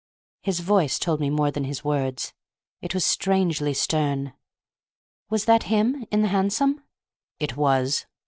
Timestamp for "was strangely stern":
2.95-4.33